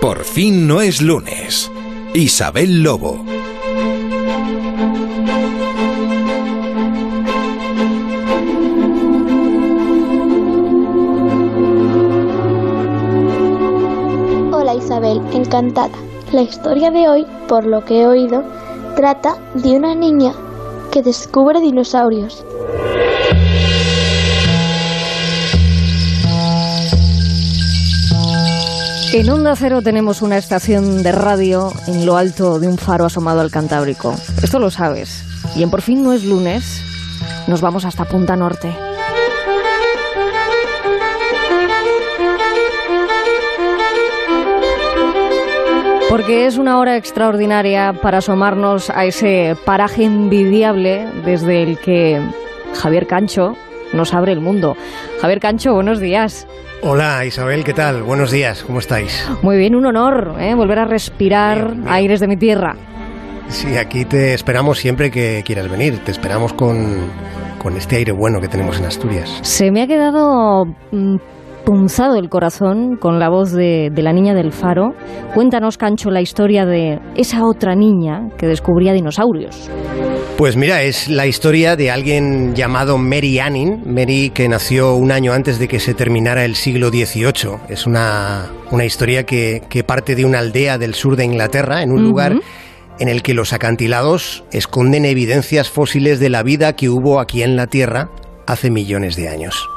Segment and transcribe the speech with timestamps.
[0.00, 1.70] Por fin no es lunes.
[2.14, 3.22] Isabel Lobo.
[14.52, 15.90] Hola Isabel, encantada.
[16.32, 18.42] La historia de hoy, por lo que he oído,
[18.96, 20.32] trata de una niña
[20.90, 22.42] que descubre dinosaurios.
[29.12, 33.40] En Onda Cero tenemos una estación de radio en lo alto de un faro asomado
[33.40, 34.14] al Cantábrico.
[34.40, 35.24] Esto lo sabes.
[35.56, 36.80] Y en Por fin no es lunes,
[37.48, 38.72] nos vamos hasta Punta Norte.
[46.08, 52.22] Porque es una hora extraordinaria para asomarnos a ese paraje envidiable desde el que
[52.74, 53.56] Javier Cancho
[53.92, 54.76] nos abre el mundo.
[55.20, 56.46] Javier Cancho, buenos días.
[56.82, 58.02] Hola Isabel, ¿qué tal?
[58.02, 59.26] Buenos días, ¿cómo estáis?
[59.42, 60.54] Muy bien, un honor ¿eh?
[60.54, 61.88] volver a respirar Bien, bien.
[61.92, 62.74] aires de mi tierra.
[63.48, 66.96] Sí, aquí te esperamos siempre que quieras venir, te esperamos con,
[67.58, 69.28] con este aire bueno que tenemos en Asturias.
[69.42, 71.16] Se me ha quedado mm,
[71.70, 74.92] punzado el corazón con la voz de, de la niña del faro.
[75.34, 79.70] Cuéntanos, Cancho, la historia de esa otra niña que descubría dinosaurios.
[80.36, 85.32] Pues mira, es la historia de alguien llamado Mary Anning, Mary que nació un año
[85.32, 87.60] antes de que se terminara el siglo XVIII.
[87.68, 91.92] Es una, una historia que, que parte de una aldea del sur de Inglaterra, en
[91.92, 92.34] un lugar
[92.98, 97.54] en el que los acantilados esconden evidencias fósiles de la vida que hubo aquí en
[97.54, 98.10] la Tierra
[98.48, 99.68] hace millones de años.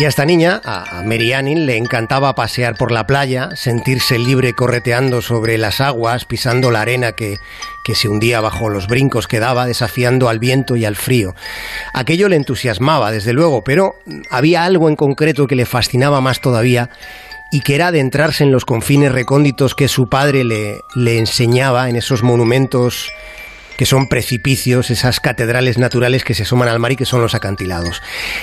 [0.00, 5.20] Y a esta niña, a Mary le encantaba pasear por la playa, sentirse libre correteando
[5.20, 7.36] sobre las aguas, pisando la arena que,
[7.84, 11.34] que se hundía bajo los brincos que daba, desafiando al viento y al frío.
[11.92, 13.96] Aquello le entusiasmaba, desde luego, pero
[14.30, 16.88] había algo en concreto que le fascinaba más todavía
[17.52, 21.96] y que era adentrarse en los confines recónditos que su padre le, le enseñaba en
[21.96, 23.12] esos monumentos
[23.80, 27.34] que son precipicios, esas catedrales naturales que se asoman al mar y que son los
[27.34, 28.02] acantilados.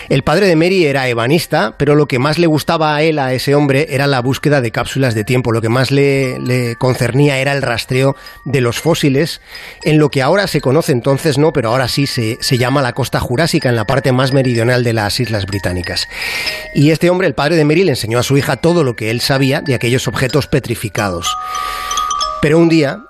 [0.10, 3.34] El padre de Mary era ebanista, pero lo que más le gustaba a él, a
[3.34, 5.52] ese hombre, era la búsqueda de cápsulas de tiempo.
[5.52, 8.16] Lo que más le, le concernía era el rastreo
[8.46, 9.40] de los fósiles,
[9.84, 12.94] en lo que ahora se conoce entonces no, pero ahora sí se, se llama la
[12.94, 16.08] costa jurásica, en la parte más meridional de las Islas Británicas.
[16.74, 19.12] Y este hombre, el padre de Mary, le enseñó a su hija todo lo que
[19.12, 21.32] él sabía de aquellos objetos petrificados.
[22.42, 23.04] Pero un día,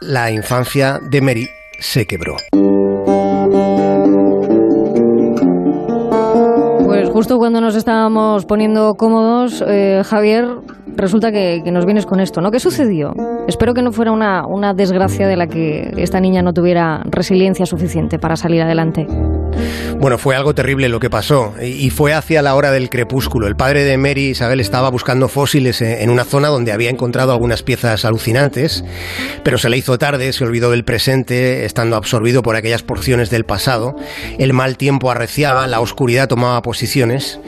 [0.00, 2.36] la infancia de Mary se quebró.
[6.84, 10.46] Pues justo cuando nos estábamos poniendo cómodos, eh, Javier,
[10.96, 12.50] resulta que, que nos vienes con esto, ¿no?
[12.50, 13.12] ¿Qué sucedió?
[13.48, 17.66] Espero que no fuera una, una desgracia de la que esta niña no tuviera resiliencia
[17.66, 19.06] suficiente para salir adelante.
[19.98, 23.46] Bueno, fue algo terrible lo que pasó y fue hacia la hora del crepúsculo.
[23.46, 27.62] El padre de Mary Isabel estaba buscando fósiles en una zona donde había encontrado algunas
[27.62, 28.84] piezas alucinantes,
[29.42, 33.44] pero se le hizo tarde, se olvidó del presente, estando absorbido por aquellas porciones del
[33.44, 33.96] pasado.
[34.38, 37.40] El mal tiempo arreciaba, la oscuridad tomaba posiciones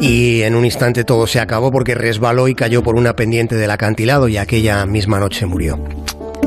[0.00, 3.70] y en un instante todo se acabó porque resbaló y cayó por una pendiente del
[3.70, 5.78] acantilado y aquella misma noche murió.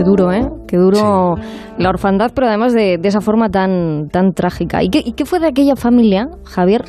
[0.02, 0.50] Qué duro, ¿eh?
[0.68, 1.36] Qué duro
[1.78, 4.82] la orfandad, pero además de, de esa forma tan, tan trágica.
[4.82, 6.86] ¿Y qué, ¿Y qué fue de aquella familia, Javier?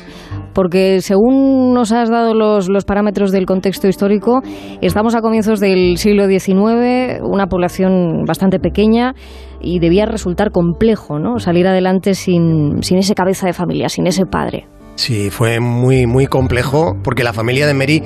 [0.55, 4.41] Porque según nos has dado los, los parámetros del contexto histórico,
[4.81, 9.13] estamos a comienzos del siglo XIX, una población bastante pequeña
[9.61, 11.37] y debía resultar complejo, ¿no?
[11.37, 14.65] Salir adelante sin, sin ese cabeza de familia, sin ese padre.
[14.95, 18.03] Sí, fue muy, muy complejo porque la familia de Mary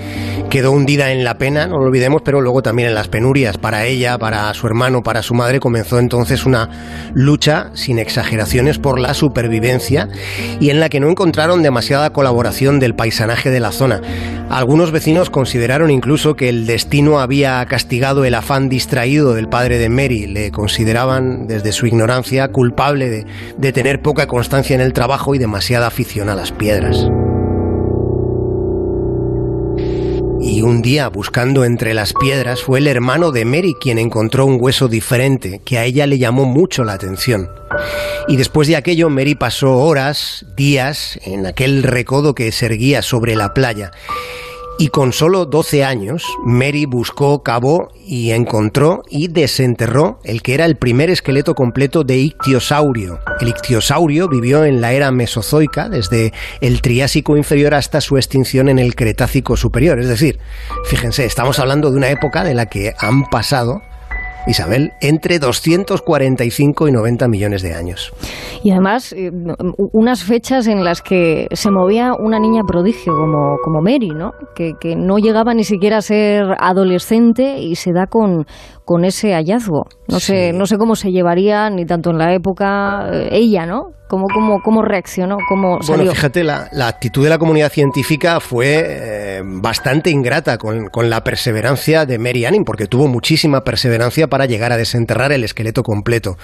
[0.49, 3.57] quedó hundida en la pena, no lo olvidemos, pero luego también en las penurias.
[3.57, 8.99] Para ella, para su hermano, para su madre, comenzó entonces una lucha, sin exageraciones, por
[8.99, 10.07] la supervivencia
[10.61, 14.01] y en la que no encontraron demasiada colaboración del paisanaje de la zona.
[14.49, 19.89] Algunos vecinos consideraron incluso que el destino había castigado el afán distraído del padre de
[19.89, 20.25] Mary.
[20.25, 23.25] Le consideraban, desde su ignorancia, culpable de,
[23.57, 26.76] de tener poca constancia en el trabajo y demasiada afición a las piedras.
[30.39, 34.57] Y un día, buscando entre las piedras, fue el hermano de Mary quien encontró un
[34.59, 37.49] hueso diferente que a ella le llamó mucho la atención.
[38.27, 43.35] Y después de aquello, Mary pasó horas, días, en aquel recodo que se erguía sobre
[43.35, 43.91] la playa.
[44.79, 50.65] Y con solo 12 años, Mary buscó, cavó y encontró y desenterró el que era
[50.65, 53.19] el primer esqueleto completo de ictiosaurio.
[53.41, 56.31] El ictiosaurio vivió en la era mesozoica, desde
[56.61, 59.99] el Triásico inferior hasta su extinción en el Cretácico superior.
[59.99, 60.37] Es decir,
[60.85, 63.81] fíjense, estamos hablando de una época de la que han pasado
[64.47, 68.13] Isabel, entre 245 y 90 millones de años.
[68.63, 69.31] Y además, eh,
[69.93, 74.31] unas fechas en las que se movía una niña prodigio como, como Mary, ¿no?
[74.55, 78.45] Que, que no llegaba ni siquiera a ser adolescente y se da con,
[78.87, 79.85] con ese hallazgo.
[80.07, 83.87] No sé, no sé cómo se llevaría ni tanto en la época eh, ella, ¿no?
[84.07, 85.35] ¿Cómo, cómo, cómo reaccionó?
[85.49, 86.05] ¿Cómo salió?
[86.05, 91.09] Bueno, fíjate, la, la, actitud de la comunidad científica fue eh, bastante ingrata con, con,
[91.09, 95.83] la perseverancia de Mary Anning, porque tuvo muchísima perseverancia para llegar a desenterrar el esqueleto
[95.83, 96.37] completo.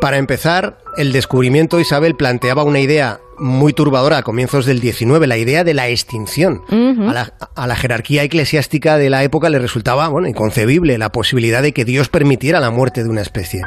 [0.00, 5.36] Para empezar, el descubrimiento Isabel planteaba una idea muy turbadora a comienzos del 19, la
[5.36, 6.62] idea de la extinción.
[6.70, 7.10] Uh -huh.
[7.10, 11.62] a, la, a, la, jerarquía eclesiástica de la época le resultaba bueno, inconcebible la posibilidad
[11.62, 13.62] de que Dios permitiera la muerte de una especie.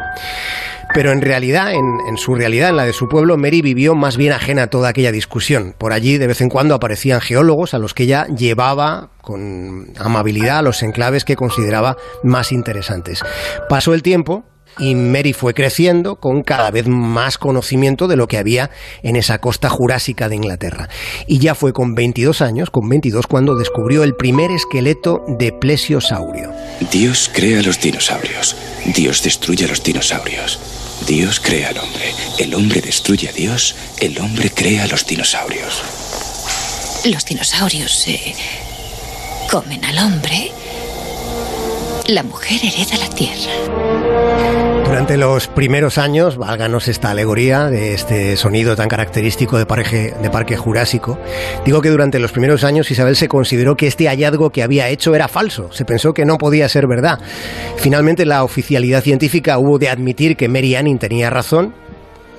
[0.93, 4.33] Pero en realidad, en, su realidad, en la de su pueblo, Mary vivió más bien
[4.33, 5.75] ajena a toda aquella discusión.
[5.77, 10.59] Por allí de vez en cuando aparecían geólogos a los que ella llevaba con amabilidad
[10.59, 13.21] a los enclaves que consideraba más interesantes.
[13.69, 14.45] Pasó el tiempo,
[14.79, 18.69] y Mary fue creciendo con cada vez más conocimiento de lo que había
[19.03, 20.89] en esa costa jurásica de Inglaterra.
[21.27, 26.51] Y ya fue con 22 años, con 22, cuando descubrió el primer esqueleto de plesiosaurio.
[26.91, 28.55] Dios crea los dinosaurios.
[28.85, 30.59] Dios destruye a los dinosaurios.
[31.05, 32.13] Dios crea al hombre.
[32.39, 33.75] El hombre destruye a Dios.
[33.99, 35.81] El hombre crea a los dinosaurios.
[37.05, 38.35] Los dinosaurios se
[39.49, 40.51] comen al hombre.
[42.07, 44.66] La mujer hereda la tierra.
[44.87, 50.29] Durante los primeros años, válganos esta alegoría de este sonido tan característico de parque, de
[50.29, 51.19] parque jurásico,
[51.65, 55.13] digo que durante los primeros años Isabel se consideró que este hallazgo que había hecho
[55.13, 57.19] era falso, se pensó que no podía ser verdad.
[57.75, 61.73] Finalmente la oficialidad científica hubo de admitir que Mary Anning tenía razón,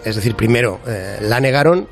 [0.05, 1.89] es decir, primero eh, la negaron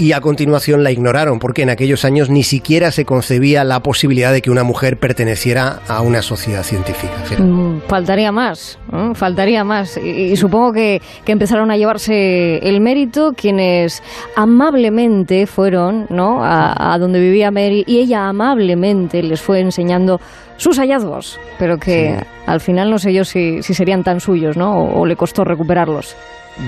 [0.00, 4.32] y a continuación la ignoraron, porque en aquellos años ni siquiera se concebía la posibilidad
[4.32, 7.12] de que una mujer perteneciera a una sociedad científica.
[7.38, 9.10] Mm, faltaría más, ¿eh?
[9.14, 9.98] faltaría más.
[9.98, 14.02] Y, y supongo que, que, empezaron a llevarse el mérito quienes
[14.36, 16.42] amablemente fueron ¿no?
[16.42, 20.18] a, a, donde vivía Mary y ella amablemente les fue enseñando
[20.56, 22.26] sus hallazgos, pero que sí.
[22.46, 24.78] al final no sé yo si, si serían tan suyos, ¿no?
[24.78, 26.16] O, o le costó recuperarlos.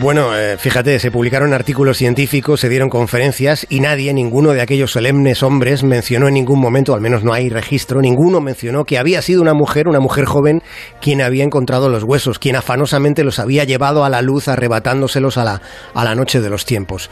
[0.00, 4.91] Bueno, eh, fíjate, se publicaron artículos científicos, se dieron conferencias y nadie, ninguno de aquellos
[4.91, 9.23] solemnes hombres mencionó en ningún momento, al menos no hay registro, ninguno mencionó que había
[9.23, 10.62] sido una mujer, una mujer joven,
[11.00, 15.44] quien había encontrado los huesos, quien afanosamente los había llevado a la luz arrebatándoselos a
[15.44, 15.62] la,
[15.94, 17.11] a la noche de los tiempos.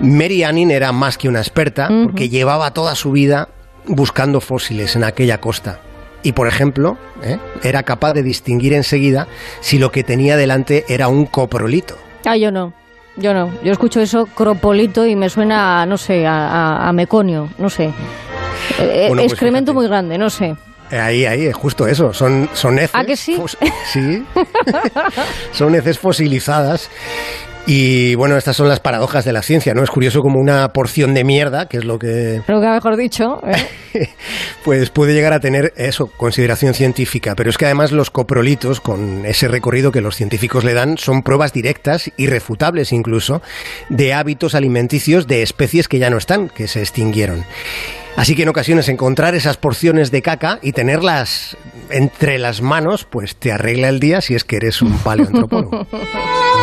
[0.00, 2.04] Mary Anning era más que una experta, uh -huh.
[2.04, 3.48] porque llevaba toda su vida
[3.86, 5.80] buscando fósiles en aquella costa
[6.24, 7.38] y, por ejemplo, ¿eh?
[7.62, 9.28] era capaz de distinguir enseguida
[9.60, 11.96] si lo que tenía delante era un coprolito.
[12.24, 12.72] Ah, yo no.
[13.16, 13.52] Yo no.
[13.62, 17.92] Yo escucho eso, cropolito, y me suena, no sé, a, a, a meconio, no sé.
[18.80, 19.74] Eh, bueno, pues Excremento fíjate.
[19.74, 20.56] muy grande, no sé.
[20.90, 22.12] Ahí, ahí, justo eso.
[22.12, 22.90] Son, son heces.
[22.94, 23.36] ¿Ah, que sí?
[23.92, 24.24] sí.
[25.52, 26.90] son heces fosilizadas
[27.66, 29.82] y bueno, estas son las paradojas de la ciencia, ¿no?
[29.82, 32.42] Es curioso como una porción de mierda, que es lo que...
[32.46, 33.40] Lo que mejor dicho.
[33.46, 34.08] ¿eh?
[34.64, 37.34] pues puede llegar a tener eso, consideración científica.
[37.34, 41.22] Pero es que además los coprolitos, con ese recorrido que los científicos le dan, son
[41.22, 43.40] pruebas directas, irrefutables incluso,
[43.88, 47.44] de hábitos alimenticios de especies que ya no están, que se extinguieron.
[48.16, 51.56] Así que en ocasiones encontrar esas porciones de caca y tenerlas
[51.90, 55.86] entre las manos, pues te arregla el día si es que eres un paleoantropólogo.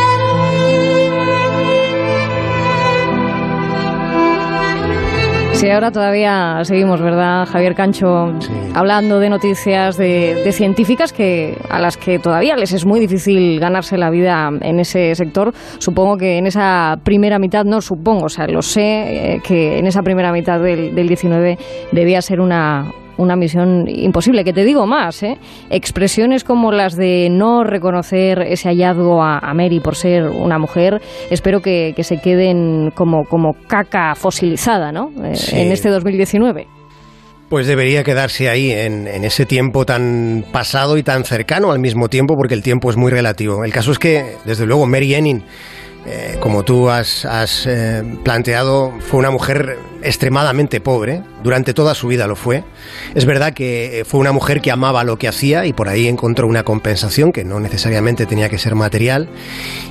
[5.62, 8.32] Sí, ahora todavía seguimos, ¿verdad, Javier Cancho?
[8.40, 8.50] Sí.
[8.74, 13.60] Hablando de noticias de, de, científicas que a las que todavía les es muy difícil
[13.60, 15.52] ganarse la vida en ese sector.
[15.78, 19.86] Supongo que en esa primera mitad, no supongo, o sea, lo sé, eh, que en
[19.86, 21.56] esa primera mitad del, del 19
[21.92, 24.44] debía ser una, una misión imposible.
[24.44, 25.38] Que te digo más, ¿eh?
[25.70, 31.00] expresiones como las de no reconocer ese hallazgo a, a Mary por ser una mujer,
[31.30, 35.10] espero que, que se queden como, como caca fosilizada ¿no?
[35.24, 35.56] Eh, sí.
[35.58, 36.66] en este 2019.
[37.48, 42.08] Pues debería quedarse ahí, en, en, ese tiempo tan pasado y tan cercano al mismo
[42.08, 43.62] tiempo, porque el tiempo es muy relativo.
[43.62, 45.42] El caso es que, desde luego, Mary Enning,
[46.06, 52.08] eh, como tú has, has eh, planteado, fue una mujer extremadamente pobre, durante toda su
[52.08, 52.64] vida lo fue.
[53.14, 56.08] Es verdad que eh, fue una mujer que amaba lo que hacía y por ahí
[56.08, 59.28] encontró una compensación que no necesariamente tenía que ser material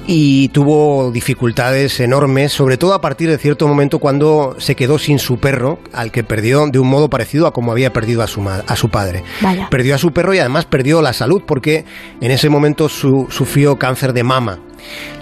[0.07, 5.19] y tuvo dificultades enormes, sobre todo a partir de cierto momento cuando se quedó sin
[5.19, 8.47] su perro, al que perdió de un modo parecido a como había perdido a su,
[8.47, 9.23] a su padre.
[9.41, 9.69] Vaya.
[9.69, 11.85] Perdió a su perro y además perdió la salud porque
[12.19, 14.59] en ese momento su, sufrió cáncer de mama.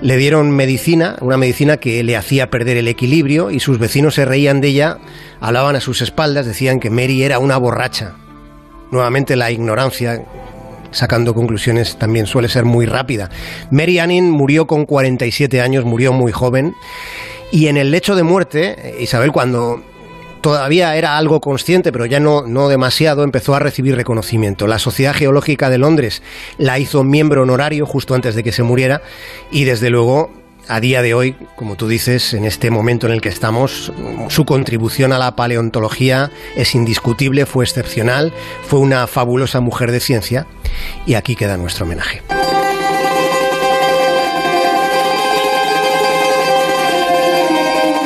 [0.01, 4.25] Le dieron medicina, una medicina que le hacía perder el equilibrio y sus vecinos se
[4.25, 4.97] reían de ella,
[5.39, 8.13] hablaban a sus espaldas, decían que Mary era una borracha.
[8.91, 10.23] Nuevamente la ignorancia
[10.91, 13.29] sacando conclusiones también suele ser muy rápida.
[13.71, 16.75] Mary Anning murió con 47 años, murió muy joven.
[17.51, 19.83] Y en el lecho de muerte, Isabel, cuando
[20.41, 24.67] todavía era algo consciente, pero ya no, no demasiado, empezó a recibir reconocimiento.
[24.67, 26.21] La Sociedad Geológica de Londres
[26.57, 29.01] la hizo miembro honorario justo antes de que se muriera
[29.51, 30.31] y desde luego
[30.67, 33.91] a día de hoy, como tú dices, en este momento en el que estamos,
[34.27, 38.31] su contribución a la paleontología es indiscutible, fue excepcional,
[38.67, 40.45] fue una fabulosa mujer de ciencia
[41.07, 42.21] y aquí queda nuestro homenaje.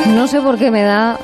[0.08, 1.18] No sé por qué me da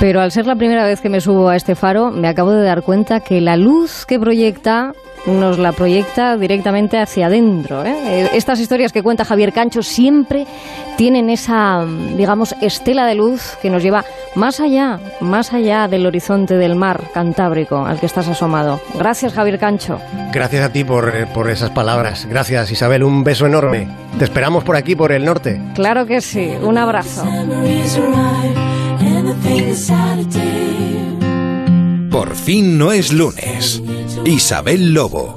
[0.00, 2.64] pero al ser la primera vez que me subo a este faro, me acabo de
[2.64, 4.92] dar cuenta que la luz que proyecta
[5.26, 7.84] nos la proyecta directamente hacia adentro.
[7.84, 7.94] ¿eh?
[8.06, 10.46] Eh, estas historias que cuenta Javier Cancho siempre
[10.96, 11.84] tienen esa,
[12.16, 17.00] digamos, estela de luz que nos lleva más allá, más allá del horizonte del mar
[17.12, 18.80] Cantábrico al que estás asomado.
[18.94, 19.98] Gracias, Javier Cancho.
[20.32, 22.26] Gracias a ti por, por esas palabras.
[22.28, 23.02] Gracias, Isabel.
[23.02, 23.88] Un beso enorme.
[24.18, 25.60] Te esperamos por aquí, por el norte.
[25.74, 26.52] Claro que sí.
[26.62, 27.24] Un abrazo.
[32.10, 33.82] Por fin no es lunes.
[34.24, 35.34] Isabel Lobo.